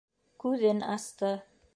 Күҙен 0.43 0.81
асты. 0.95 1.31